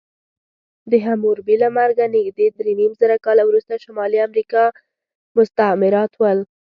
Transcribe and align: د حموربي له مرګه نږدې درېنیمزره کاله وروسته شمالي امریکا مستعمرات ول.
د 0.91 0.93
حموربي 1.05 1.55
له 1.63 1.69
مرګه 1.79 2.05
نږدې 2.15 2.47
درېنیمزره 2.57 3.15
کاله 3.25 3.43
وروسته 3.49 3.73
شمالي 3.83 4.19
امریکا 4.27 4.63
مستعمرات 5.37 6.11
ول. 6.17 6.39